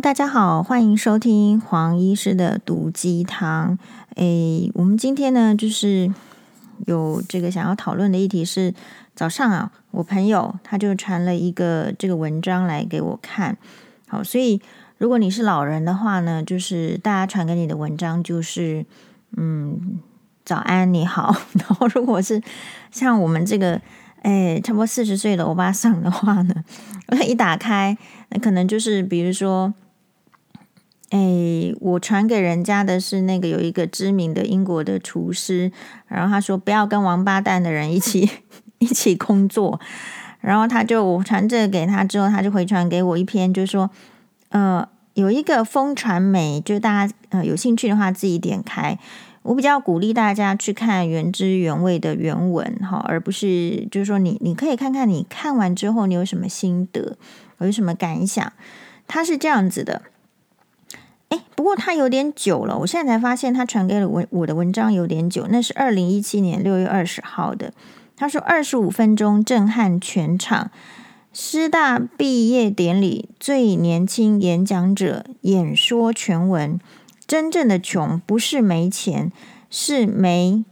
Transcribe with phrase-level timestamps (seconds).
[0.00, 3.78] 大家好，欢迎收听黄医师的毒鸡汤。
[4.16, 6.12] 诶，我们今天呢，就是
[6.86, 8.74] 有这个想要讨论的议题是，
[9.14, 13.56] 早上啊，我朋友他就传了一个这个文章来给我看。
[14.08, 14.60] 好，所以
[14.98, 18.84] 如果你是老人的话呢，就是大家传给你的文章就是，
[19.36, 20.00] 嗯，
[20.44, 21.36] 早安，你好。
[21.54, 22.42] 然后如果是
[22.90, 23.80] 像我们这个。
[24.24, 26.54] 哎，差不多四十岁的欧巴桑的话呢，
[27.28, 27.94] 一打开，
[28.30, 29.74] 那可能就是比如说，
[31.10, 35.70] 哎，我传给人家的是那个有一个知名的英国的厨师，
[36.08, 38.28] 然后他说不要跟王八蛋的人一起
[38.78, 39.78] 一起工作，
[40.40, 43.90] 然后他就我传这个给他之后，他就回传给我一篇，就是说，
[44.48, 48.98] 呃，有一个风传媒，就大家呃有兴趣的话自己点开。
[49.42, 57.18] 我比较鼓励大家去看原汁原味的原文哈，而不是就是说你你可以看看你看完之后你有什么心得，
[57.58, 58.52] 有什么感想。
[59.06, 60.00] 他是这样子的，
[61.54, 67.72] 不过他有点久了，我现在才发现他传给了我我的文章有点久，那是二零一七年六月二十号的。
[68.16, 70.70] 他说二十五分钟震撼全场，
[71.32, 76.78] 师大毕业典礼最年轻演讲者演说全文。
[77.26, 79.32] 真正的穷不是没钱，
[79.70, 80.62] 是没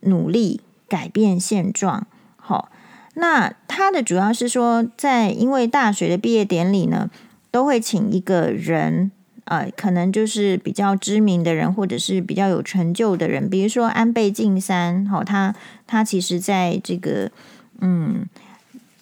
[0.00, 2.06] 努力改变现状。
[2.36, 2.70] 好，
[3.14, 7.10] 那他的主要是说，在因为大学的毕业典礼呢，
[7.50, 9.10] 都会请一个人，
[9.46, 15.04] 呃，可能就是比较知名的人，或者是比较有成就的人，比如说安倍晋三。
[15.06, 15.52] 好，他
[15.88, 17.32] 他其实在这个，
[17.80, 18.26] 嗯，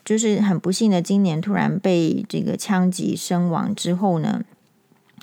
[0.05, 4.42] 就是很不幸的，今年突然被这个枪击身亡之后呢，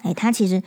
[0.04, 0.62] 哎，他其实。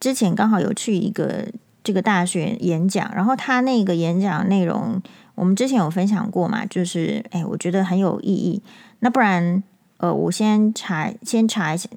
[0.00, 1.46] 之前刚好有去一个
[1.82, 5.00] 这个大学演讲，然后他那个演讲内容，
[5.34, 8.60] 我们之前有分享过嘛，就是哎，我觉得很有意义。
[8.98, 9.62] 那不然，
[9.96, 11.88] 呃，我先查，先查一下，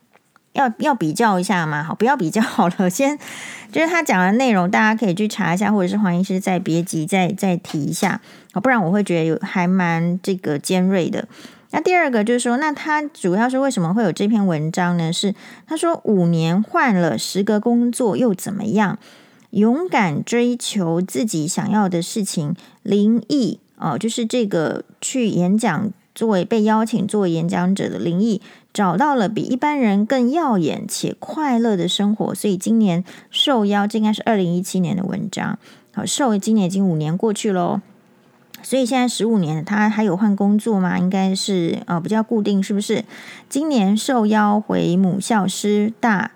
[0.57, 3.17] 要要比较一下嘛，好，不要比较好了， 先
[3.71, 8.19] 就是他讲的内容，大家可以去查一下，或者是黄医师再别急再再提一下，
[8.51, 11.27] 好，不然我会觉得有还蛮这个尖锐的。
[11.71, 15.11] 那第二个就是说，那他主要是为什么会有这篇文章呢？
[15.13, 15.35] 是
[15.67, 18.97] 他说五年换了十个工作又怎么样？
[19.51, 22.55] 勇敢追求自己想要的事情。
[22.83, 28.41] 林毅哦，就是这个去演讲，作为被邀请作为演讲者的林毅，
[28.77, 35.57] 找到了比一般人更耀眼且快乐的生活，所以今年受邀，这应该是二零一七年的文章。
[35.95, 37.81] 好，受今年已经五年过去喽。
[38.61, 40.99] 所以现在十五年，他还有换工作吗？
[40.99, 43.03] 应该是呃比较固定，是不是？
[43.49, 46.29] 今年受邀回母校师大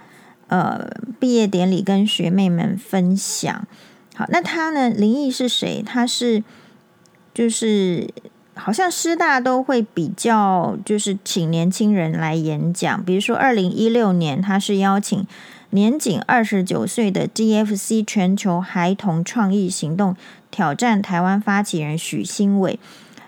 [0.47, 3.67] 呃毕业典礼，跟学妹们分享。
[4.15, 4.89] 好，那他呢？
[4.89, 5.83] 林毅是谁？
[5.85, 6.43] 他是
[7.35, 8.09] 就是
[8.55, 15.25] 好像师大都会比较就是请年轻人来演讲，比如说二零一六年他是邀请
[15.71, 20.15] 年仅二十九岁的 GFC 全球孩童创意行动。
[20.51, 22.77] 挑战台湾发起人许新伟，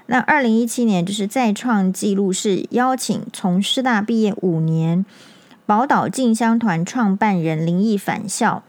[0.08, 5.06] 那二零一七年就是再创纪录，是邀请从师大毕业五年
[5.66, 8.62] 宝岛进香团创办人林毅返校。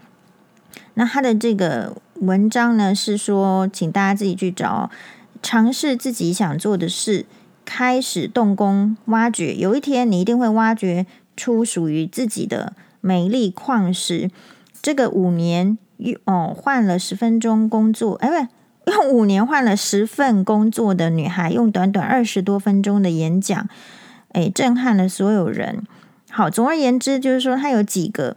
[0.95, 4.89] 那他的这个文章呢，是说，请大家自己去找，
[5.45, 7.27] 尝试自己想做的事，
[7.65, 11.05] 开始动工挖掘，有一天你一定会挖掘
[11.37, 14.31] 出属于自己的美丽矿石。
[14.83, 15.79] 这个五年。
[15.99, 18.29] 用哦，换了十分钟工作，哎，
[18.85, 23.69] 不，用五年换了十份工作的女孩，用短短二十多分钟的演讲，
[24.33, 25.85] 哎，震撼了所有人。
[26.29, 28.37] 好，总而言之，就是说他有几个，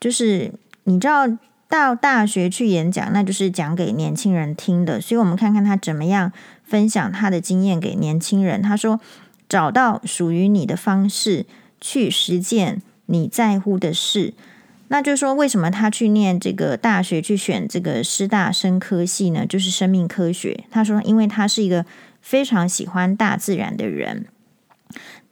[0.00, 1.28] 就是你知道
[1.68, 5.00] 到大学去演讲，那就是讲给年轻人听的。
[5.00, 6.32] 所以，我们看看他怎么样
[6.64, 8.62] 分享他的经验给年轻人。
[8.62, 9.00] 他说
[9.48, 11.44] ：“找到属于你的方式，
[11.80, 14.32] 去实践你在乎的事。”
[14.88, 19.44] 那就是说，为什么他去念这个大学，去选这个师大生科系呢？
[19.44, 20.64] 就是生命科学。
[20.70, 21.84] 他说，因为他是一个
[22.22, 24.26] 非常喜欢大自然的人，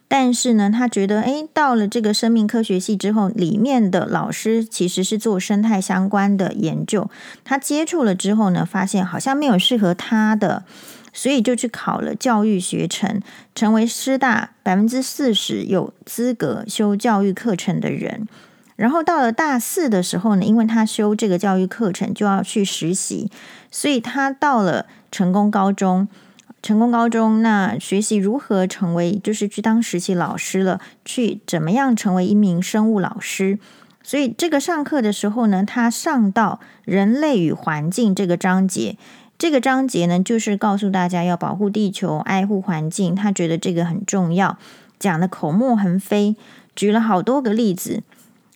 [0.07, 7.09] 但是呢，他觉得，诶，到了这个生命科学系之后，里面的老师其实是做生态相关的研究。
[7.43, 10.63] 他接触了之后呢，发现好像没有适合他的，
[11.11, 13.19] 所以就去考了教育学程，
[13.55, 18.27] 成为师大百分之四十有资格修教育课程的人。
[18.75, 23.31] 然后到了大四的时候呢，因为他修这个教育课程就要去实习，
[23.71, 26.07] 所以他到了成功高中。
[26.65, 33.59] 成功高中那学习如何成为，就是去当实习老师了，去怎么样成为一名生物老师。
[34.01, 38.97] 所以这个上课的时候呢，他上到人类与环境这个章节，
[39.37, 43.13] 这个章节呢就是告诉大家要保护地球、爱护环境。
[43.13, 44.57] 他觉得这个很重要，
[44.97, 46.35] 讲的口沫横飞，
[46.75, 48.01] 举了好多个例子。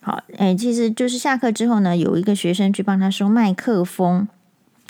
[0.01, 4.27] 好，哎，其实就是下课之后呢，有一个学生去帮他收麦克风，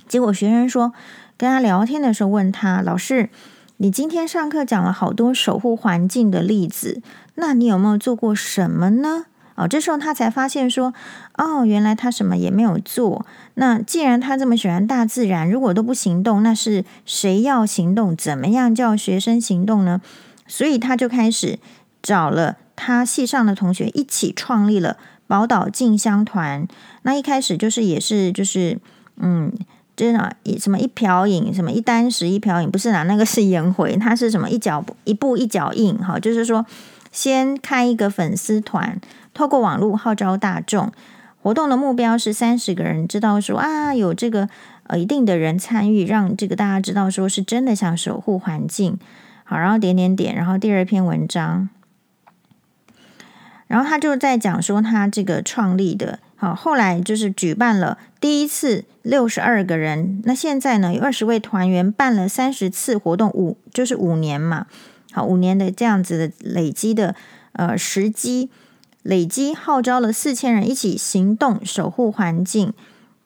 [0.07, 0.93] 结果学生说，
[1.39, 3.29] 跟他聊天的时候问他，老师，
[3.77, 7.01] 你今天上课讲了好多守护环境的例子，
[7.35, 9.23] 那你有没有做过什么呢？
[9.55, 10.93] 哦，这时候他才发现说，
[11.37, 13.25] 哦，原来他什么也没有做。
[13.53, 18.13] 那既然他这么喜欢大自然，如果都不行动，那是谁要行动？
[18.17, 20.01] 怎么样叫学生行动呢？
[20.45, 21.57] 所以他就开始
[22.01, 26.67] 找了他系上的同学一起创立了宝岛静香团。
[27.03, 28.77] 那一开始就是也是就是
[29.15, 29.53] 嗯，
[29.99, 36.65] 真的什么一瓢饮，什么一簞食一瓢饮，不是啦，那个是颜回，他是什么一脚一步一脚印，哈，就是说
[37.11, 38.97] 先开一个粉丝团。
[39.33, 40.89] 透过网络号召大众，
[41.41, 44.47] 活动的目标是三十个人，知道说啊，有这个
[44.87, 48.97] 呃一定的人参与，让这个大家知道说是真的想守护环境。
[49.43, 51.67] 好，然后点点点，然后第二篇文章，
[53.69, 64.65] 然后他就在讲说他这个创立的，好，后来就是举办了第一次六十二个人，那现在呢有二十位团员办了三十次活动，五就是五年嘛，
[65.13, 67.15] 好，五年的这样子的累积的
[67.53, 68.49] 呃时机。
[69.01, 72.73] 累积号召了四千人一起行动守护环境，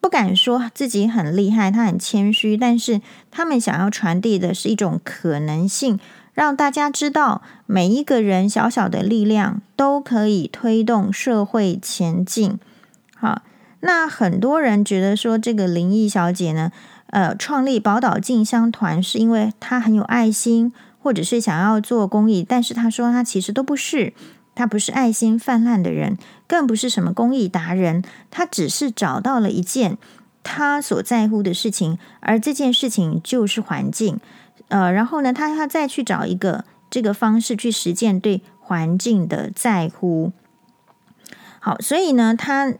[0.00, 3.00] 不敢说自己很厉害，他很谦虚，但是
[3.32, 5.98] 他们想要传递的是一种可能性，
[6.34, 12.58] 让大家知道每一个人小小的力量都可以推动社会前进。
[13.16, 13.42] 好，
[13.80, 16.70] 那很多人觉得说这个林义小姐呢，
[17.06, 24.12] 呃，创立宝岛静香团是因为她很有爱心，或者是想要做公益，但是她说她其实都不是。
[24.56, 26.16] 他不是爱心泛滥的人，
[26.46, 29.98] 更不是什么公益达人，他只是找到了一件
[30.44, 34.20] 他所在乎的事情，而这件事情就是环境。
[34.68, 40.32] 呃，然后呢，他他再去找一个这个方式去实践对环境的在乎。
[41.60, 42.72] 好，所以呢，他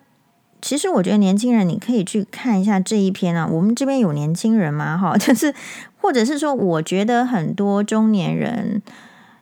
[0.60, 3.46] 其实我觉得年轻人你可以去看一下这一篇啊。
[3.46, 4.96] 我们这边有年轻人吗？
[4.96, 5.54] 哈， 就是
[5.98, 8.82] 或者是说，我觉得很多中年人。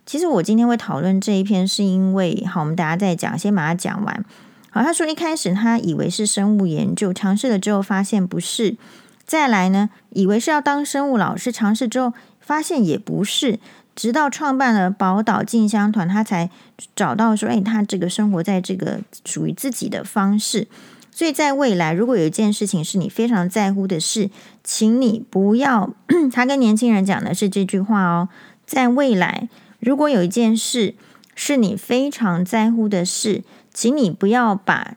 [0.05, 4.25] 其实我今天会讨论这一篇，是因为好，我们大家再讲，先把它讲完。
[4.71, 8.77] 好，他说一开始他以为是生物研究，尝试了之后发现不是。
[9.25, 12.13] 再来呢，以为是要当生物老师，尝试之后
[12.43, 13.59] 发现也不是。
[13.95, 16.49] 直到创办了宝岛静香团，他才
[16.97, 20.67] 找到说，哎，他这个生活在这个属于自己的方式。
[21.11, 24.31] 所以在未来，如果有一件事情是你非常在乎的事，
[24.65, 25.91] 请你不要。
[26.33, 28.31] 他跟年轻人讲的是这句话哦，
[28.65, 29.51] 在未来。
[29.79, 30.95] 如果有一件事
[31.35, 33.43] 是你非常在乎的事，
[33.75, 34.97] 请你不要把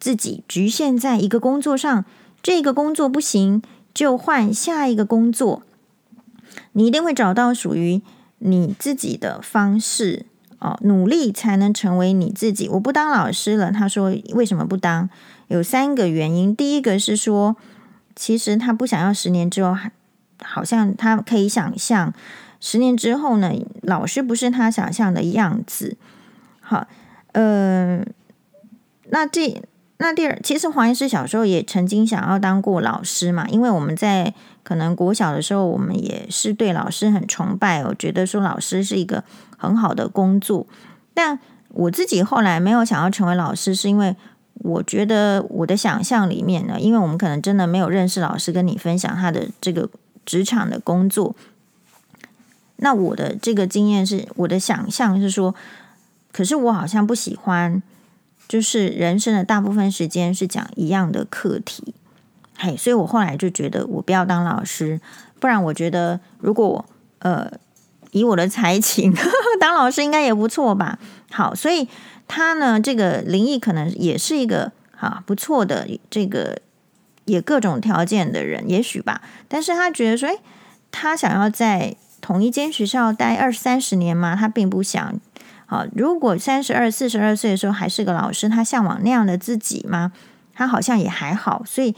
[0.00, 2.04] 自己局限在一个工作上。
[2.42, 3.62] 这个工作不行，
[3.94, 5.62] 就换下一个工作。
[6.74, 8.00] 你一定会找到属于
[8.38, 10.26] 你自己的方式
[10.58, 10.78] 哦。
[10.82, 12.68] 努力才能成为你自己。
[12.68, 15.08] 我不当老师了，他说为什么不当？
[15.48, 16.54] 有三个原因。
[16.54, 17.56] 第一个是说，
[18.14, 19.74] 其实他不想要十年之后，
[20.42, 22.12] 好像他可以想象。
[22.60, 25.98] 十年之后呢，老师不是他想象的样子。
[26.60, 26.86] 好，
[27.32, 28.02] 呃，
[29.10, 29.62] 那这
[29.98, 34.32] 那第二，其实黄医师小时候也曾经想要当过老师嘛，因为我们在
[34.64, 39.22] 可能国小的时候，我们也是对老师很崇拜，我觉得说老师是一个
[39.56, 40.66] 很好的工作。
[41.14, 41.38] 但
[41.68, 44.16] 我自己后来没有想要成为老师，是因为
[44.54, 49.88] 我觉得我的想象里面呢，因为我们可能真的没有认识老师跟你分享他的这个
[50.24, 51.36] 职场的工作。
[52.76, 55.54] 那我的这个经验是，我的想象是说，
[56.32, 57.80] 可是我好像不喜欢，
[58.48, 61.94] 就是人生的大部分时间是讲一样的课题，
[62.56, 65.00] 嘿，所以我后来就觉得我不要当老师，
[65.40, 66.84] 不然我觉得如果
[67.18, 67.50] 呃
[68.12, 70.98] 以我的才情呵呵当老师应该也不错吧。
[71.30, 71.88] 好，所以
[72.26, 76.58] 他呢，这个林毅可能也是一个哈不错的这个
[77.24, 79.20] 也各种条件的人，也许吧。
[79.48, 80.38] 但是他觉得说，诶，
[80.90, 81.96] 他想要在。
[82.20, 84.34] 同一间学校待二三十年吗？
[84.34, 85.20] 他并不想。
[85.66, 90.10] 好，如果三十二、四十二岁的时候还是个老师，他向往那样的自己吗？
[90.54, 91.62] 他好像也还好。
[91.66, 91.94] 所以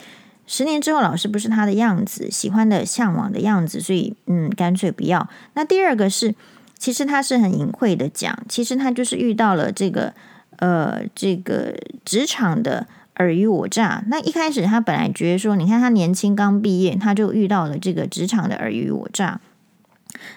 [0.46, 3.80] 十年之后，老师不是他的样子，喜欢的、向往的样子。
[3.80, 5.28] 所以，嗯，干脆不要。
[5.54, 6.34] 那第二个是，
[6.78, 10.14] 其实他是很隐晦的讲，其实他就是遇到了这个
[10.58, 11.74] 呃，这个
[12.04, 14.04] 职场的尔虞我诈。
[14.06, 19.40] 那一开始他本来觉得说，你看他年轻刚毕业，他就遇到了这个职场的尔虞我诈。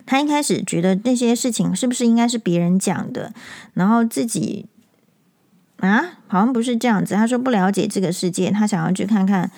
[0.05, 3.31] 他一开始觉得那些事情是不是应该是别人讲的，
[3.75, 4.65] 然后自己
[5.77, 7.15] 啊，好像不是这样子。
[7.15, 9.49] 他说不了解这个世界，他想要去看看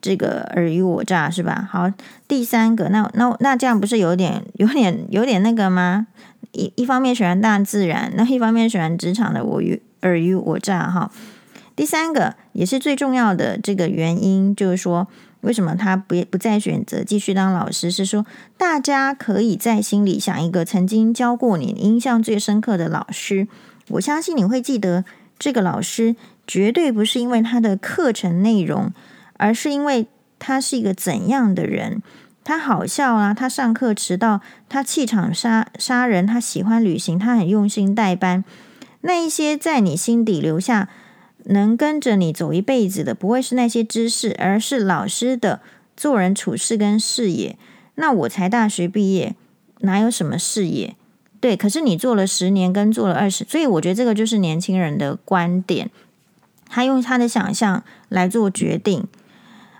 [0.00, 1.68] 这个尔虞我诈，是吧？
[1.70, 1.90] 好，
[2.26, 6.06] 第三个，那那那这样不是有点 有点有点那个吗？
[6.52, 11.10] 一一方面喜欢大自然，那一方面喜欢职场的我与尔虞我诈哈。
[11.76, 15.06] 第三个也是最重要的这个原因，就是说
[15.42, 18.26] 为什么他不不再选择继续当老师，是说
[18.56, 23.46] 大家可以在心里想一个曾经教过你印象最深刻的老师，
[23.90, 25.04] 我相信你会记得
[25.38, 28.92] 这个老师，绝对不是因为他的课程内容，
[29.38, 30.06] 而是因为
[30.38, 32.02] 他是一个怎样的人。
[32.44, 38.42] 他好笑啊，他上课迟到，他气场杀杀人，他喜欢旅行，他很用心带班。
[39.02, 40.88] 那一些在你心底留下
[41.44, 45.60] 能跟着你走一辈子的，不会是那些知识，而是老师的
[45.94, 47.58] 做人处事跟视野。
[47.96, 49.34] 那我才大学毕业，
[49.80, 50.96] 哪有什么视野？
[51.40, 55.90] 对，可是你做了十年，跟做了二十，所以我觉得这个就是年轻人的观点，
[56.66, 59.06] 他用他的想象来做决定。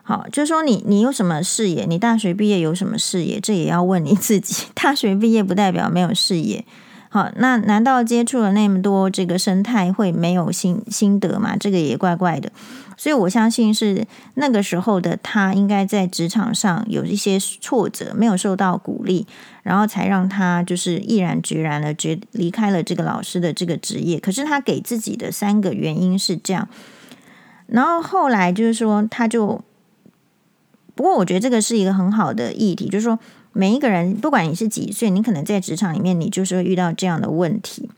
[0.09, 1.85] 好，就是说你你有什么视野？
[1.85, 3.38] 你大学毕业有什么视野？
[3.38, 4.65] 这也要问你自己。
[4.75, 6.65] 大学毕业不代表没有视野。
[7.11, 11.59] 好，那难道接触了那么多这个生态会没有心心得吗？
[11.61, 12.50] 这个也怪怪的。
[12.97, 19.27] 所以我相信是那个时候的他应该在职场上有一些挫折，没有受到鼓励，
[19.62, 24.19] 然后才让他就是毅然决然的决离开了这个老师的这个职业。
[24.19, 26.67] 可是他给自己的三个原因是这样，
[27.67, 29.62] 然后后来就是说他就。
[30.99, 33.17] 不过，我觉得这个是一个很好的议题，就是说，
[33.52, 37.88] 每一个人，不管你是几岁，你可能在职场里面，你就是会遇到这样的问题。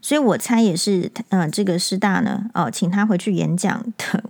[0.00, 4.22] 所以我猜也是，嗯、这个师大呢，哦，请他回去演讲的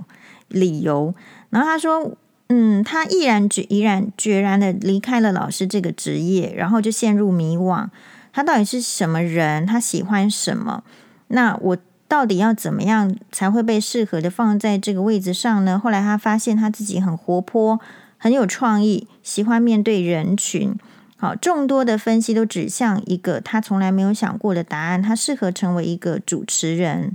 [0.49, 1.15] 理由。
[1.51, 2.11] 然后他说，
[2.49, 7.87] 嗯，他毅然决毅然决然的离开了老师这个职业，然后就陷入迷惘。
[8.33, 9.67] 他到底是什么人？
[9.67, 10.83] 他喜欢什么？
[11.27, 11.77] 那我。
[12.09, 15.79] 到底要怎么样才会被适合的放在这个位置上呢？
[15.79, 17.79] 后来他发现他自己很活泼，
[18.17, 20.75] 很有创意，喜欢面对人群。
[21.19, 27.15] 好，众多的分析都指向一个他从来没有想过的答案：他适合成为一个主持人。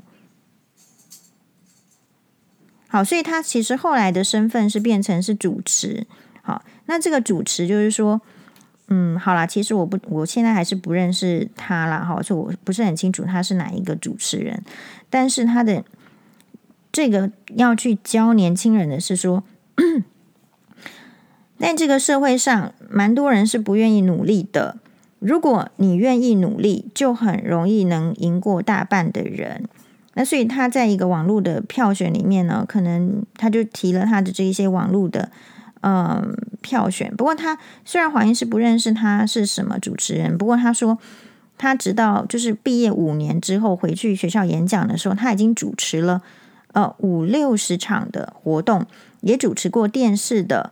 [2.88, 6.06] 好，所以他其实后来的身份是变成是主持。
[6.44, 8.22] 好，那这个主持就是说。
[8.96, 14.64] 嗯，好啦，其实我不，我现在还是不认识他啦，哈，所以我不是很清楚他是哪一个主持人。
[15.10, 15.84] 但是他的
[16.92, 19.44] 这个要去教年轻人的是说，
[21.58, 24.78] 在这个社会上，蛮多人是不愿意努力的。
[25.18, 29.68] 如果你愿意努力，就很容易能赢过大半的人。
[30.14, 35.32] 那所以他在一个网络的票选里面呢，可能他就提了他的这一些网络的。
[35.84, 37.14] 嗯，票选。
[37.14, 40.98] 不过他虽然黄医师不认识他是什么主持人，不过他说
[41.58, 46.22] 他直到就是毕业五年之后回去学校演讲的时候，他已经主持了
[46.72, 48.86] 呃五六十场的活动，
[49.20, 50.72] 也主持过电视的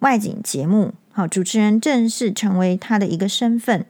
[0.00, 0.94] 外景节目。
[1.12, 3.84] 好，主持人正式成为他的一个身份。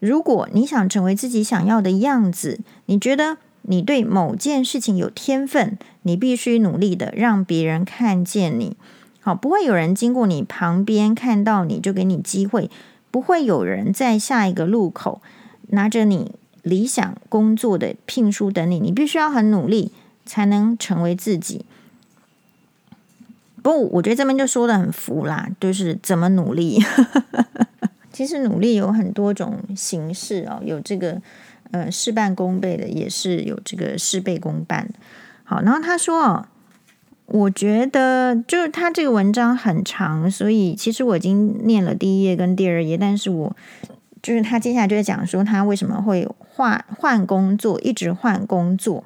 [0.00, 8.76] 如果你想成为自己想要的样子，你觉得你对某件事情有天分，你必须努力的让别人看见你。
[9.24, 12.68] 好，不会有人经过你旁边看到你就给你机会，
[13.12, 15.22] 不会有人在下一个路口
[15.68, 19.92] 拿着你理想工作的聘书等你，你必须要很努力
[20.26, 21.64] 才能成为自己。
[23.62, 26.82] 不，我觉得这边就说得很浮啦，就是怎么努力。
[28.12, 31.22] 其实努力有很多种形式哦，有这个
[31.70, 34.88] 呃事半功倍的，也是有这个事倍功半。
[35.44, 36.46] 好，然后他说哦。
[37.26, 43.56] 我觉得就是他这个文章很长，所以其实我已经念了第一页跟第二页，但是我
[44.20, 49.04] 就是他接下来就在讲说他为什么会换换工作，一直换工作。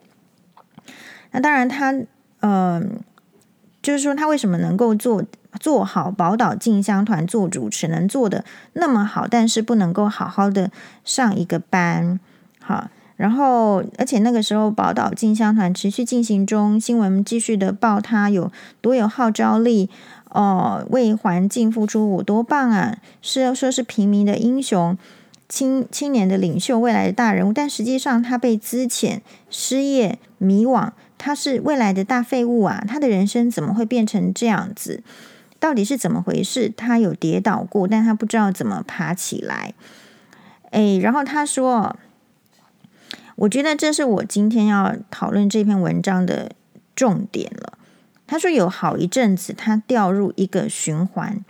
[1.30, 1.94] 那当然他，
[2.40, 2.98] 嗯，
[3.80, 5.22] 就是说他为什么能够做
[5.60, 10.72] 做好宝岛静香团做主持，能做的那么好，但是不能够好好的
[11.04, 12.18] 上一个班，
[12.60, 12.88] 好。
[13.16, 19.88] 然后，而且那个时候，宝岛进香团持续进行中，新闻继续的报他有多有号召力
[20.28, 22.98] 哦，为环境付出我多棒啊！
[23.22, 24.98] 是要说是平民的英雄，
[25.48, 27.54] 青青年的领袖，未来的大人物。
[27.54, 32.84] 但实际上，他被资遣、失业、迷惘，他是未来的大废物啊！
[32.86, 35.02] 他的人生怎么会变成这样子？
[35.58, 36.70] 到底是怎么回事？
[36.76, 39.72] 他有跌倒过，但他不知道怎么爬起来。
[40.70, 41.96] 哎，然后他说。
[43.36, 46.52] 我觉得这是我今天要讨论这篇文章的
[46.94, 47.78] 重点了。
[48.26, 51.44] 他说有好一阵子，他掉入一个循环，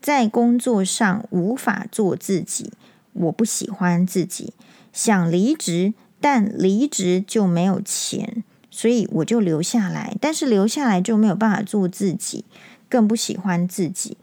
[0.00, 2.72] 在工作上无法做自己，
[3.12, 4.54] 我不喜欢自己，
[4.92, 12.44] 想离职，但离职就没有钱，所以我就留下来，但是留下来就没有办法做自己，
[12.88, 14.16] 更不喜欢自己。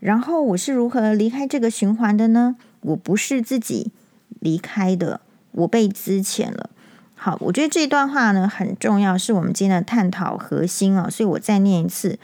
[0.00, 2.56] 然后我是如何离开这个循环的呢？
[2.80, 3.92] 我不是自己
[4.40, 5.20] 离开的。
[5.52, 6.70] 我被资遣了，
[7.14, 12.18] 好，我觉得这段话呢很重要，是我们今天的探讨核心啊，所以我再念一次。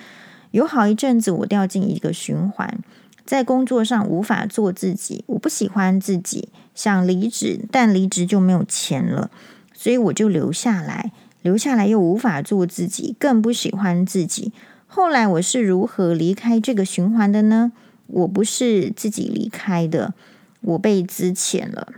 [0.53, 2.79] 有好一阵子，我掉进一个循环，
[3.25, 9.31] 在工作上无法做自己，我不喜欢自己，想离职，但离职就没有钱了，
[9.73, 11.11] 所以我就留下来，
[11.43, 14.53] 留下来又无法做自己，更不喜欢自己。
[14.87, 17.73] 后来我是如何离开这个循环的呢？
[18.07, 20.15] 我不是自己离开的，
[20.61, 21.95] 我被资遣了。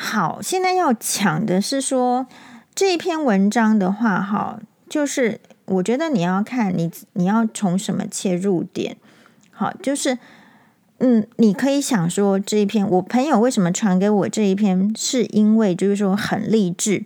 [0.00, 2.28] 好，现在要讲的是说
[2.72, 8.96] 这篇文章的话，哈，就是我觉得你要看你你要从什么切入点。
[9.50, 10.16] 好，就是
[10.98, 17.04] 嗯，你可以想说这一篇，我朋友为什么传给我这一篇，是因为就是说很励志，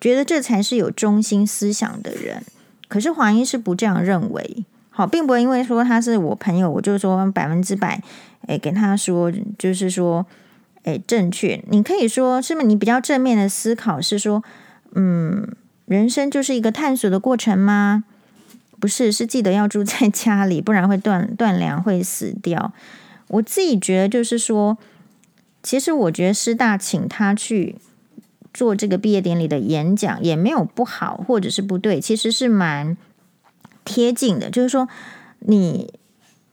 [0.00, 2.42] 觉得这才是有中心思想的人。
[2.88, 4.64] 可是黄医师不这样认为。
[4.90, 8.02] 好，并不会因为说他是我朋友，我就说百分之百，
[8.48, 10.26] 诶，给他说就是说，
[10.84, 11.62] 诶，正确。
[11.68, 14.42] 你可以说，是不是你比较正面的思考是说，
[14.94, 15.48] 嗯，
[15.86, 18.04] 人生就是一个探索的过程吗？
[18.80, 22.72] 不是，是记得要住在家里，不然会断断粮，会死掉。
[23.28, 24.78] 我自己觉得就是说，
[25.62, 27.76] 其实我觉得师大请他去
[28.52, 32.96] 做这个毕业典礼的演讲也没有不好，或者是不对，其实是蛮。
[33.84, 34.88] 贴近的，就是说
[35.40, 35.92] 你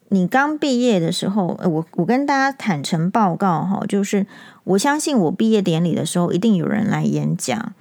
[0.10, 4.26] 你刚毕业的时候，我我跟大家坦诚报告哈，就是
[4.64, 7.74] 我相信我毕业典礼的时候一定有人来演讲，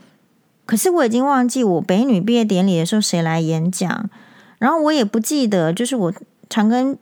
[0.67, 4.11] 可是我已经忘记我北女毕业典礼的时候谁来演讲，
[4.59, 6.13] 然后我也不记得就是我
[6.51, 6.97] 长庚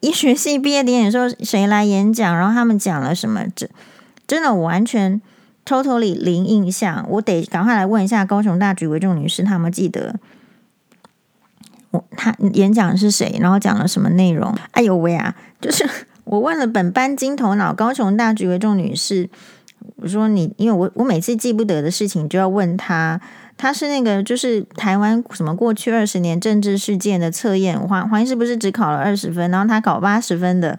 [0.00, 3.68] 医学系毕业典礼的时候谁来演讲，然后他们讲了什么，这
[4.26, 5.20] 真的我完全
[5.64, 10.16] totally 零印象，我得赶快来问一下高雄大举为众女士，他们记得。
[12.16, 13.36] 他演讲是谁？
[13.40, 14.54] 然后讲了什么内容？
[14.72, 15.34] 哎呦喂啊！
[15.60, 15.88] 就是
[16.24, 19.28] 我问了本班金头脑高雄大局为众女士，
[19.96, 23.20] 我说你，因为我我每次记不得的事情就要问他。
[23.58, 30.78] 他是那个就是台湾什么过去二十年政治事件的测验，黄黄医师不是只考了二十分，然后他考八十分的，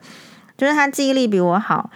[0.55, 1.89] 就是他记忆力比我好，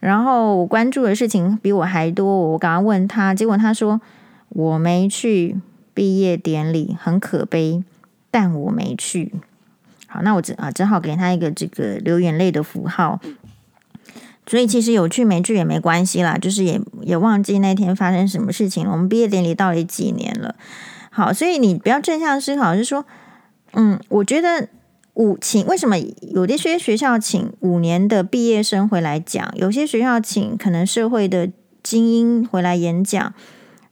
[0.00, 2.26] 然后我关注的事情比我还多。
[2.52, 4.00] 我刚刚问他，结果他说
[4.48, 5.60] 我没去
[5.92, 7.84] 毕业典礼，很可悲。
[8.32, 9.32] 但我没去，
[10.08, 13.20] 好，那我只啊只好给他一个这个流眼泪的符号。
[14.44, 18.90] 所以其实有去没去也没关系啦，就是也也忘记那天发生什么事情了。
[18.90, 20.56] 我们毕业典礼到底几年了？
[21.10, 23.04] 好，所以你不要正向思考，是说，
[23.74, 24.68] 嗯，我觉得
[25.14, 31.48] 五请为什么有的些学校请五年的毕业生回来讲，有些学校请可能社会的
[31.82, 33.32] 精英回来演讲，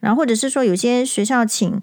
[0.00, 1.80] 然后或者是说有些学校请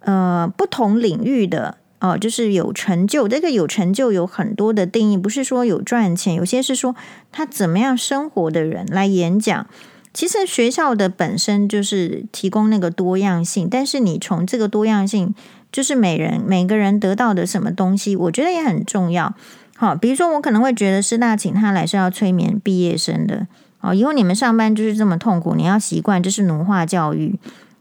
[0.00, 1.76] 呃不同领域的。
[1.98, 6.94] 哦，就是有成就，这个有成就有很多的定义，不是说有赚钱，有些是说
[7.32, 9.66] 他怎么样生活的人来演讲。
[10.12, 15.34] 其实学校的本身就是提供那个多样性，但是你从这个多样性，
[15.72, 19.34] 就是每人每个人得到的什么东西，我觉得也很重要。
[19.76, 23.46] 好，比如说我可能会觉得师大请他来是要催眠毕业生的，
[23.80, 27.38] 哦，以后你们上班就是这么痛苦，你要习惯这是奴化教育，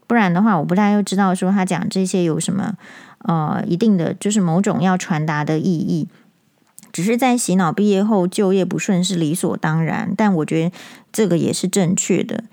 [0.08, 2.75] 不然的话，我不太又知道说他讲这些有什么。
[3.27, 6.07] 呃，一定的就是某种要传达的意义，
[6.91, 10.75] 只是在洗脑毕业后就业不顺是理所当然，但我觉得
[11.11, 12.43] 这个也是正确的。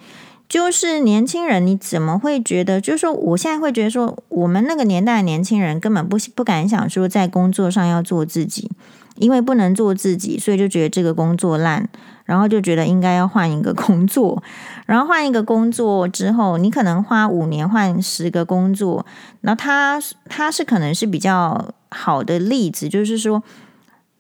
[0.48, 2.80] 就是年轻人，你怎么会觉得？
[2.80, 8.70] 就是说，我现在会觉得说，我们那个年代的年轻人根本不不敢想说在工作上要做自己。
[9.16, 11.86] 因为不能做自己，所以就觉得这个工作烂，
[12.32, 14.42] 然后就觉得应该要换一个工作，
[14.86, 19.04] 然后换一个工作之后，你可能花五年换十个工作，
[19.42, 23.42] 然后他他是可能是比较好的例子，就是说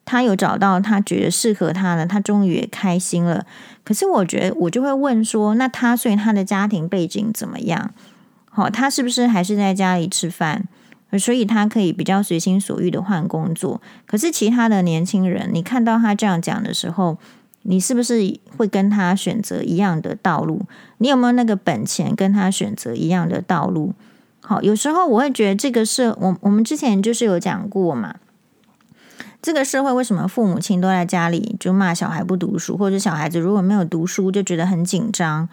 [0.04, 3.46] 他有找到他觉得适合他的，他终于也开心了。
[3.82, 7.94] 可是我觉得我就会问说，那他所以他的家庭背景怎么样？
[8.50, 10.68] 好，他是不是还是在家里吃饭？
[11.18, 17.18] 所以他可以比较随心所欲的换工作，可是其他的年轻人，你看到他这样讲的时候，
[17.62, 20.62] 你是不是会跟他选择一样的道路？
[20.98, 23.92] 你有没有那个本钱跟他选择一样的道路？
[24.40, 28.16] 好，有时候我会觉得这个社，我我们之前就是有讲过嘛，
[29.40, 35.48] 这个社会为什么父母亲都在家里就骂小孩不读书，或者小孩子如果没有读书就觉得很紧张，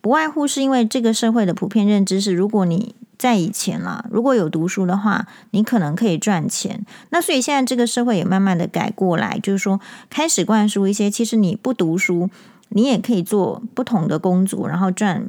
[0.00, 6.84] 不外乎是因为这个社会的普遍认知是，如果你在以前啦，如果有读书的话，你可能可以赚钱。
[7.10, 12.28] 那所以现在这个社会也慢慢的改过来，就是说开始灌输一些，其实你不读书，
[12.70, 15.26] 你也可以做不同的工作，然后赚，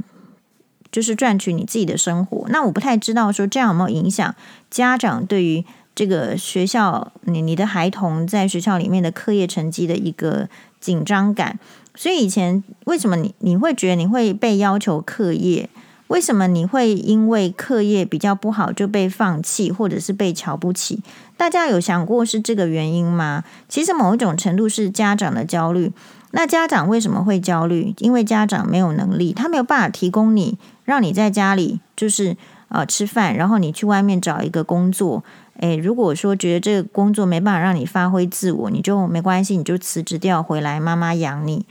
[0.91, 2.45] 就是赚取你自己的生活。
[2.49, 4.35] 那我不太知道说这样有没有影响
[4.69, 11.59] 家长对于这个学校，你你的孩童在学校里面的课业成绩的一个紧张感。
[11.93, 15.69] 所以以前为什么你你会觉得你会被要求课业？
[16.07, 21.01] 为什么你会因为课业比较不好就被放弃，或者是被瞧不起？
[21.35, 23.43] 大家有想过是这个原因吗？
[23.67, 25.91] 其实某一种程度是家长的焦虑。
[26.31, 27.93] 那家长为什么会焦虑？
[27.99, 32.37] 因为家长没有能力，他没有办法提供你，让你在家里就是
[32.67, 35.23] 呃吃饭，然后你去外面找一个工作。
[35.59, 41.65] 诶，如果说觉得这个工作没办法让你发挥自我，你就没关系，你就辞职掉回来，妈妈养你。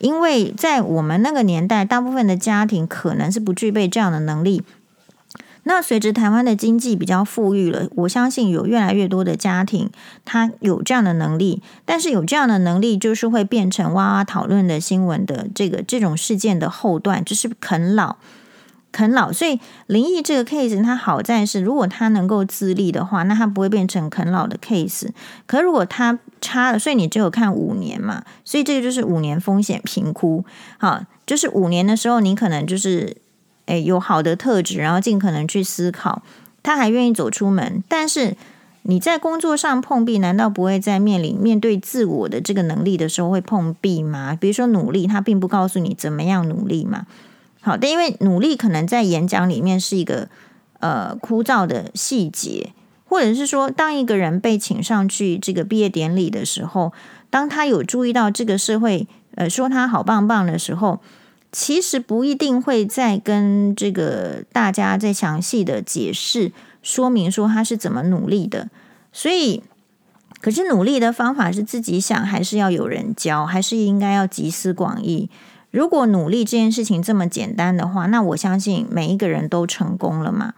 [0.00, 4.62] 因为在我们那个年代，大部分的家庭可能是不具备这样的能力。
[5.64, 9.90] 那随着台湾的经济比较富裕了，我相信有越来越多的家庭，
[10.24, 11.62] 他有这样的能力。
[11.84, 18.16] 但是有这样的能力，就是会变成哇哇讨论的新闻的这个这种事件的后段，就是啃老。
[18.92, 25.08] 啃老，所以林义这个 case，它好在是，如果他能够自立的话，那他不会变成啃老的 case。
[25.46, 30.44] 可如果他差了，所以你只有看五年嘛，所以这个就是五年风险评估。
[30.78, 33.16] 好，就是五年的时候，你可能就是
[33.66, 36.22] 诶有好的特质，然后尽可能去思考，
[36.62, 37.84] 他还愿意走出门。
[37.88, 38.36] 但是
[38.82, 44.36] 你在工作上碰壁，难道不会在面临面对自我的这个能力的时候会碰壁吗？
[44.40, 47.06] 比如说努力，他并不告诉你怎么样努力嘛。
[47.60, 50.28] 好的，因为努力可能在演讲里面是一个
[50.78, 52.72] 呃枯燥的细节，
[53.04, 56.92] 或者是说，当一个人被请上去这个毕业典礼的时候，
[57.28, 61.00] 当他有注意到这个社会呃说他好棒棒的时候，
[61.52, 68.70] 其实不一定会再跟这个大家再详细的解释说明说他是怎么努力的。
[69.12, 69.62] 所以，
[70.40, 75.28] 可是努力的方法是自己想，还是要有人教，还是应该要集思广益？
[75.70, 80.54] 如果努力这件事情这么简单的话，那我相信每一个人都成功了嘛。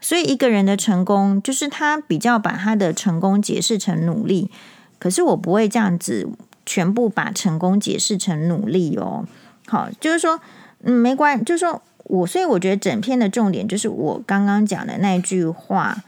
[0.00, 4.50] 所以一个人的成功，就是他比较把他的成功解释成努力。
[4.98, 6.28] 可是我不会这样子
[6.64, 9.26] 全部把成功解释成努力哦。
[9.66, 10.40] 好，就是说，
[10.82, 16.02] 嗯，没关，就是说我，所以我觉得整篇的重点就是我刚刚讲的那句话。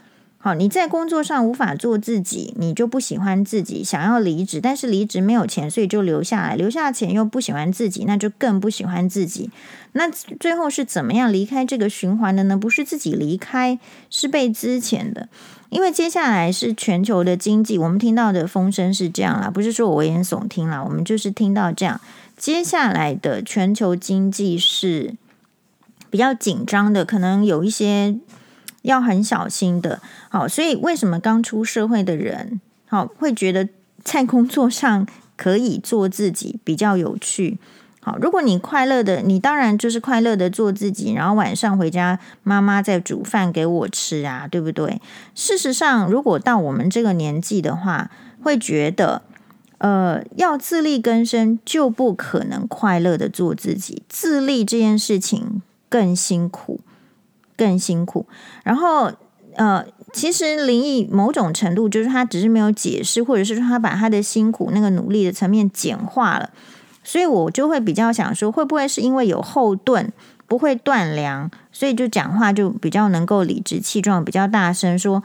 [0.47, 6.55] 好，你在工作上无法做自己，你就不喜欢自己，想要离职，但是离职没有钱，所以就留下来。
[6.55, 9.51] 留下钱又不喜欢自己，那就更不喜欢自己。
[9.91, 12.55] 那最后是怎么样离开这个循环的呢？
[12.55, 13.77] 不是自己离开，
[14.09, 15.27] 是被资遣的。
[15.67, 21.99] 因为接下来是全球的经济，我们听到的风声是这样啦，不是说我危言耸听啦，我们就是听到这样。
[22.37, 25.15] 接下来的全球经济是
[26.09, 28.15] 比较紧张的，可能有一些。
[28.87, 33.67] 要很小心的，好，所以为什么刚出社会的人，好，会觉得
[34.01, 37.59] 在工作上可以做自己比较有趣？
[37.99, 45.01] 好，如果你快乐的，你当然就是快乐的做自己，然后晚上回家，妈妈在煮饭给我吃啊，对不对？
[45.35, 48.09] 事实上，如果到我们这个年纪的话，
[48.41, 49.23] 会觉得，
[49.79, 56.79] 呃，要自力更生就不可能快乐的做自己，自立这件事情更辛苦。
[57.57, 58.25] 更辛苦，
[58.63, 59.11] 然后
[59.55, 66.51] 呃，其实林毅某种程度就是他只是没有解释，或者是说他把他的辛苦那个努力的层面简化了，
[67.03, 70.13] 所以我就会比较想说，会不会是因为有后盾，
[70.45, 75.23] 不会断粮，所以就讲话就比较能够理直气壮，比较大声说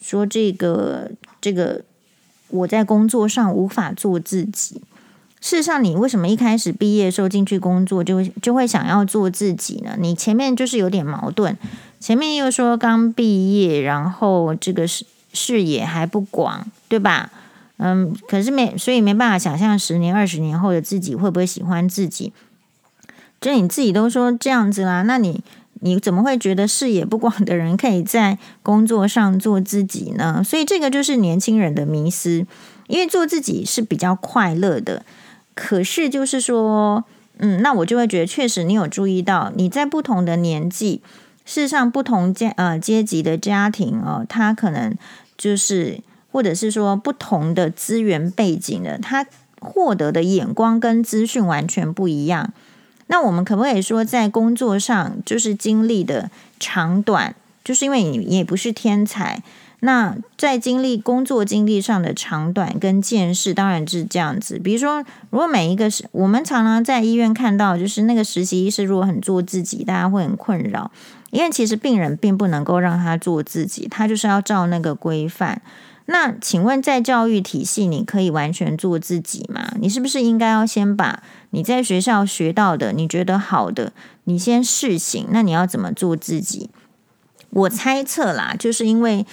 [0.00, 1.82] 说这个这个
[2.50, 4.82] 我在工作上无法做自己。
[5.40, 9.96] 事实上，你为什么一开始毕业的时候进去工作就就会想要做自己呢？
[9.98, 11.56] 你前面就是有点矛盾，
[12.00, 17.30] 前面又说刚毕业，然后这个视视野还不广，对吧？
[17.76, 22.32] 嗯，可是没，所以没办法想象十年、二十年后的自己会不会喜欢自己。
[23.40, 25.40] 就你自己都说这样子啦，那你
[25.80, 30.42] 你怎么会觉得视野不广的人可以在工作上做自己呢？
[30.44, 32.44] 所以这个就是年轻人的迷思，
[32.88, 35.04] 因为做自己是比较快乐的。
[35.60, 37.04] 可是，就是说，
[37.38, 41.02] 嗯，那我就会觉得，确实你有注意到，你在不同的年纪，
[41.44, 44.94] 事实上，不同阶呃阶级的家庭哦，他可能
[45.36, 45.98] 就是，
[46.30, 49.26] 或者是说不同的资源背景的，他
[49.60, 52.52] 获得的眼光跟资讯完全不一样。
[53.08, 59.42] 那我们可不可以说，在工作上就是经历的长短，就是因为你也不是天才。
[59.80, 64.58] 那在经历工作经历上的长短跟见识，当然是这样子。
[64.58, 70.90] 比如说，如果每一个是我们常常在医院看到，就是那个实习医师如果很做自己，大家会很困扰，
[71.30, 75.62] 因为其实病人并不能够让他做自己，他就是要照那个规范。
[76.06, 79.74] 那请问，在教育体系，你可以完全做自己吗？
[79.80, 83.92] 你是不是应该要先把你在学校学到的，你觉得好的，
[84.24, 85.28] 你先试行？
[85.30, 86.68] 那你要怎么做自己？
[87.50, 89.24] 我猜测啦，就是因为。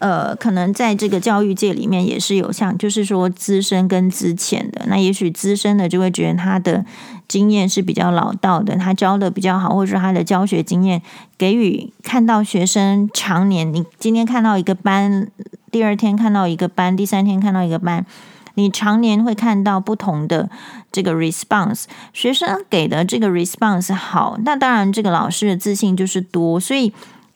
[0.00, 4.82] 呃，可能在这个教育界里面也是有像，就是说资深跟资浅的。
[4.86, 6.82] 那也许资深的就会觉得他的
[7.28, 11.02] 经验是比较老道的，他教的比较好，或者说他的教学经验
[11.36, 15.30] 给予看到学生常年，你今天看到一个班，
[15.70, 18.06] 第二天看到一个班，第三天看到一个班，
[18.54, 20.48] 你常年会看到不同的
[20.90, 21.84] 这个 response，
[22.14, 26.90] 学生给的这个 response 好，那当然这个老师的自信就是多，所以。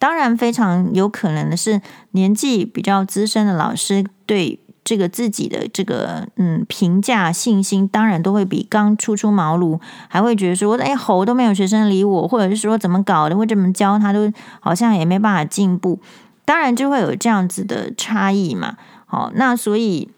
[0.04, 15.98] 当然，非常有可能的是，年纪比较资深的老师对这个自己的这个嗯评价信心，当然都会比刚初出茅庐还会觉得说，哎，吼都没有学生理我，或者是说怎么搞的，或者怎么教他都好像也没办法进步，
[16.44, 18.76] 当然就会有这样子的差异嘛。
[19.06, 20.10] 好，那所以。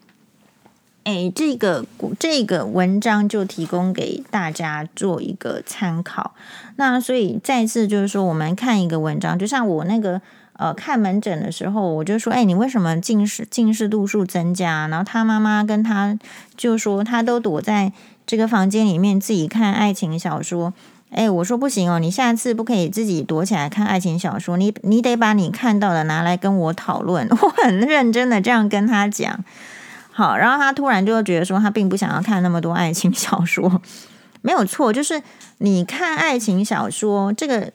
[1.07, 1.87] 哎，这个
[2.19, 6.35] 这个文章就提供给大家做一个参考。
[6.75, 10.21] 那所以再次就是说，我们看一个文章，就像我那个
[10.55, 14.89] 呃看门诊的时候，我就说，哎，你为什么近视近视度数增加？
[14.89, 16.19] 然后他妈妈跟他
[16.57, 17.93] 就说，他都躲在
[18.27, 20.75] 这个房间里面自己看爱情小说。
[21.11, 27.29] 哎，我说不行哦，你下次不可以自己躲起来看爱情小说，你你得把你看到的拿来跟我讨论。
[27.31, 29.45] 我很认真的这样跟他讲。
[30.17, 33.83] 好，然后他突然就觉得说，他并不想要看那么多爱情小说，
[34.41, 35.23] 没有错，就是
[35.59, 37.71] 你看爱情小说，这个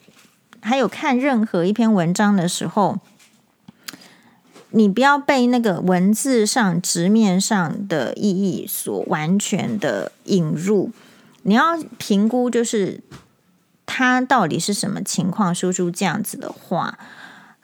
[0.60, 2.98] 还有看任何一篇文章的时候，
[4.70, 10.90] 你不要被那个文字上直面上的意义所完全的引入，
[11.42, 13.00] 你要评估，就是
[13.86, 16.98] 他到底是什么情况说出这样子的话，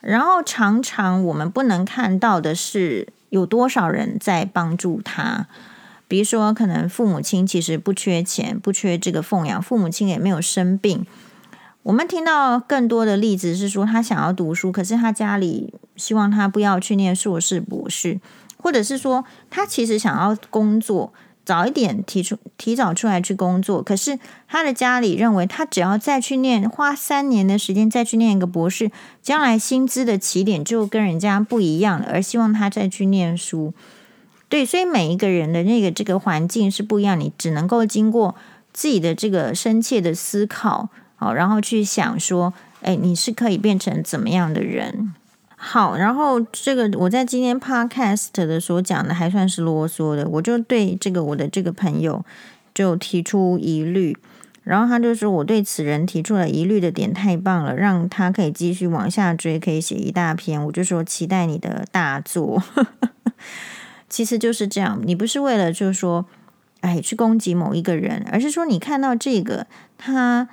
[0.00, 3.08] 然后常常我们不能看到的是。
[3.30, 5.46] 有多少人在帮助他？
[6.06, 11.04] 比如说，可能父母亲其实不缺钱，不缺这个奉养，父母亲也没有生病。
[11.82, 18.20] 我们听到更多的例子是说，他想要读书，可是他家里希望他不要去念硕士、博士，
[18.56, 21.12] 或者是说他其实想要工作。
[21.48, 28.90] 早一点提出，提早出来去工作，可是他的家里认为他只要再去念，花三年的时间再去念一个博士，
[29.22, 33.72] 将来薪资的起点就跟人家不一样了，而希望他再去念书。
[34.50, 38.34] 对，所以每一个人的那个这个环境是不一样，你只能够经过
[38.74, 45.14] 自己的这个深切的思考，好，然后去想说，哎，你是可以变成怎么样的人。
[45.60, 52.24] 好，然后这个我在今天 podcast 的所讲的还算是啰嗦的，我就对这个我的这个朋友
[52.72, 54.16] 就提出疑虑，
[54.62, 60.64] 然后他就说我对此人提出了疑虑的点太棒了，让他可以继续往下追，可以写一大篇。
[60.64, 62.62] 我就说期待你的大作，
[64.08, 66.24] 其实就是这样，你不是为了就是说
[66.82, 69.66] 哎去攻击某一个人，而是说你看到这个
[69.98, 70.48] 他。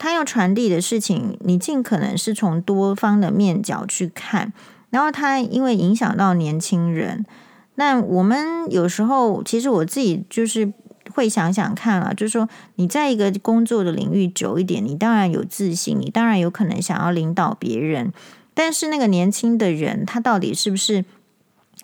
[0.00, 4.50] 他要传递的事情，你尽可能是从多方的面角去看，
[4.88, 7.26] 然后他因为影响到年轻人，
[7.74, 10.72] 那我们有时候其实我自己就是
[11.14, 18.10] 会想想看啊，就是说你在一个工作的领域久一点，你当然有自信，你当然有可能想要领导别人，
[18.54, 21.04] 但是那个年轻的人，他到底是不是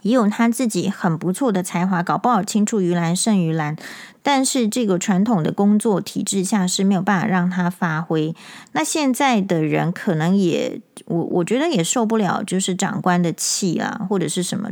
[0.07, 2.03] 也有他自己很不错的才华？
[2.03, 3.77] 搞不好青出于蓝胜于蓝。
[4.23, 8.35] 但是这个传统的工作体制下是没有办法让他发挥。
[8.73, 14.69] 那现在的人可能也，我我觉得也受不了，就是长官的气啊，或者是什么。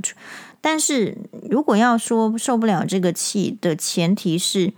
[0.61, 1.19] 但是
[1.49, 4.73] 如果要说受不了这个气的前提是，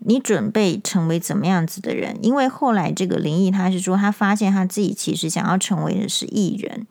[0.00, 2.18] 你准备成为怎么样子的人？
[2.20, 6.86] 因为后来这个林毅他是说，他发现他自己其实想要成为的是艺人。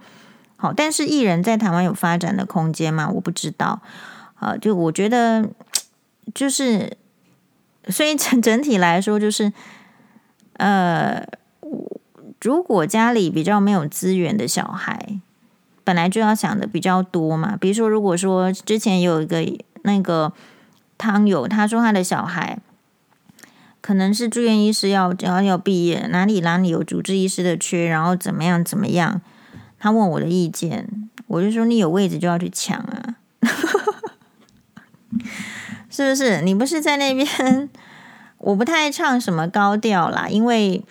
[0.60, 3.10] 好，但是艺人在台湾有发展的空间吗？
[3.10, 3.82] 我不知道。
[4.36, 5.50] 啊，就我觉得
[6.36, 6.95] 就是。
[7.88, 9.52] 所以整 整体来说，就是，
[10.58, 11.26] 呃，
[12.39, 15.19] 如果家里比较没有资源的小孩，
[15.84, 17.58] 本来就要想的比较多嘛。
[17.60, 19.43] 比如说，如果说之前有一个
[19.82, 20.32] 那个
[21.00, 22.60] 汤友，他说他的小孩
[23.82, 29.19] 可能是住院医师要，要要要毕业，哪里哪里有主治医师的缺，然后怎么样怎么样，
[29.80, 30.88] 他问我的意见，
[31.28, 33.15] 我就说你有位置就要去抢啊。
[35.89, 36.42] 是不是？
[36.42, 37.70] 你不是在那边？
[38.38, 40.84] 我不太唱什么高调啦，因为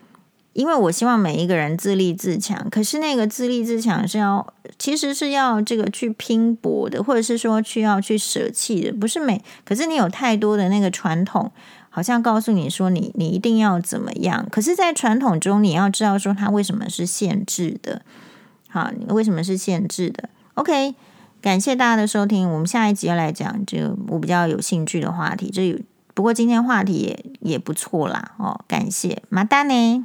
[0.53, 2.68] 因为我希望每一个人自立自强。
[2.70, 9.42] 可是那个自立自强是要，其实是要这个去拼搏的，或者是说去要去舍弃的，不是每。
[9.64, 11.51] 可是你有太多的那个传统，
[11.88, 14.46] 好像告诉你说你你一定要怎么样。
[14.51, 18.03] 可是，在传统中，你要知道说它为什么是限制的。
[18.68, 20.94] 好，为什么是限制的？OK。
[21.40, 25.48] 感谢大家的收听，我们下一集要来讲这个我比较有兴趣的话题。
[25.52, 25.81] 这
[26.12, 30.04] 不过今天话题也也不错啦哦，感谢，马丹呢。